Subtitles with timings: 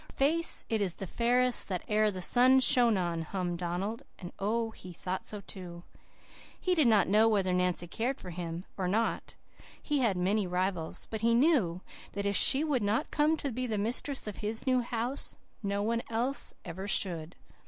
[0.07, 4.33] 'Her face, it is the fairest that e'er the sun shone on,' hummed Donald and
[4.39, 5.83] oh, he thought so, too!
[6.59, 9.35] He did not know whether Nancy cared for him or not.
[9.79, 11.05] He had many rivals.
[11.11, 11.81] But he knew
[12.13, 15.83] that if she would not come to be the mistress of his new house no
[15.83, 17.35] one else ever should.